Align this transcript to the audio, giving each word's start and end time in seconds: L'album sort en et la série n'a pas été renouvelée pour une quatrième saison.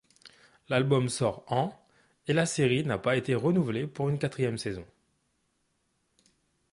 L'album 0.69 1.09
sort 1.09 1.43
en 1.53 1.79
et 2.27 2.33
la 2.33 2.47
série 2.47 2.83
n'a 2.83 2.97
pas 2.97 3.17
été 3.17 3.35
renouvelée 3.35 3.85
pour 3.85 4.09
une 4.09 4.17
quatrième 4.17 4.57
saison. 4.57 4.83